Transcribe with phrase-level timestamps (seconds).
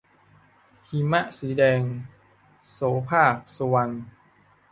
[0.87, 1.81] หิมะสีแดง-
[2.71, 3.95] โสภาค สุวรรณ